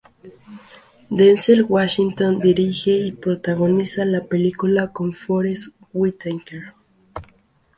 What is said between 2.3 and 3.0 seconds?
dirige